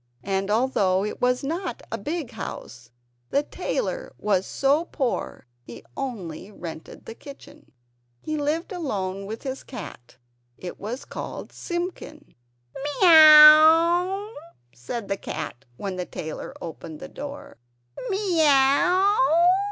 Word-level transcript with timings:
And 0.23 0.49
although 0.49 1.05
it 1.05 1.21
was 1.21 1.43
not 1.43 1.83
a 1.91 1.97
big 1.99 2.31
house, 2.31 2.89
the 3.29 3.43
tailor 3.43 4.13
was 4.17 4.47
so 4.47 4.85
poor 4.85 5.45
he 5.61 5.85
only 5.95 6.49
rented 6.49 7.05
the 7.05 7.13
kitchen. 7.13 7.71
He 8.19 8.35
lived 8.35 8.71
alone 8.71 9.27
with 9.27 9.43
his 9.43 9.61
cat; 9.63 10.17
it 10.57 10.79
was 10.79 11.05
called 11.05 11.51
Simpkin. 11.51 12.33
"Miaw?" 13.03 14.31
said 14.73 15.07
the 15.07 15.17
cat 15.17 15.65
when 15.77 15.97
the 15.97 16.07
tailor 16.07 16.55
opened 16.59 16.99
the 16.99 17.07
door, 17.07 17.57
"miaw?" 18.09 19.15